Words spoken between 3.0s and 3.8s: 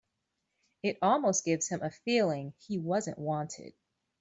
wanted.